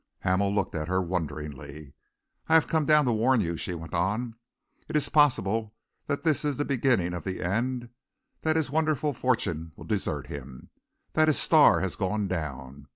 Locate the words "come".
2.65-2.87